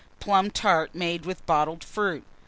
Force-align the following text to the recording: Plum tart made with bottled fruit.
Plum 0.19 0.49
tart 0.49 0.95
made 0.95 1.27
with 1.27 1.45
bottled 1.45 1.83
fruit. 1.83 2.23